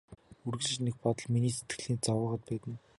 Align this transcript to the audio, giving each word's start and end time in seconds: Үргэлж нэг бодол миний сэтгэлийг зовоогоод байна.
Үргэлж 0.47 0.73
нэг 0.83 0.95
бодол 1.03 1.27
миний 1.33 1.53
сэтгэлийг 1.57 1.99
зовоогоод 2.03 2.41
байна. 2.47 2.75